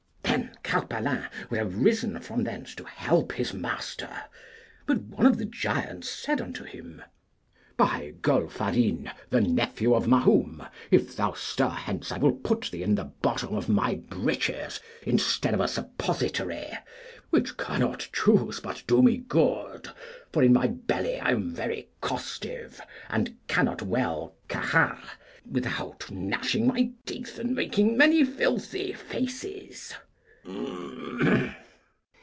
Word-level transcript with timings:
Then 0.23 0.55
Carpalin 0.63 1.25
would 1.49 1.57
have 1.59 1.77
risen 1.83 2.17
from 2.21 2.45
thence 2.45 2.73
to 2.75 2.85
help 2.85 3.33
his 3.33 3.53
master; 3.53 4.09
but 4.87 5.01
one 5.01 5.25
of 5.25 5.37
the 5.37 5.43
giants 5.43 6.09
said 6.09 6.39
unto 6.39 6.63
him, 6.63 7.01
By 7.75 8.13
Golfarin, 8.21 9.11
the 9.29 9.41
nephew 9.41 9.93
of 9.93 10.05
Mahoom, 10.07 10.65
if 10.89 11.13
thou 11.17 11.33
stir 11.33 11.67
hence 11.69 12.09
I 12.13 12.17
will 12.19 12.31
put 12.37 12.71
thee 12.71 12.83
in 12.83 12.95
the 12.95 13.11
bottom 13.21 13.53
of 13.53 13.67
my 13.67 13.95
breeches 13.95 14.79
instead 15.01 15.53
of 15.53 15.59
a 15.59 15.67
suppository, 15.67 16.71
which 17.31 17.57
cannot 17.57 18.07
choose 18.13 18.61
but 18.61 18.83
do 18.87 19.03
me 19.03 19.17
good. 19.17 19.89
For 20.31 20.41
in 20.41 20.53
my 20.53 20.67
belly 20.67 21.19
I 21.19 21.31
am 21.31 21.53
very 21.53 21.89
costive, 22.01 22.79
and 23.09 23.35
cannot 23.49 23.81
well 23.81 24.35
cagar 24.47 24.97
without 25.51 26.09
gnashing 26.09 26.65
my 26.67 26.91
teeth 27.05 27.37
and 27.37 27.53
making 27.53 27.97
many 27.97 28.23
filthy 28.23 28.93
faces. 28.93 29.93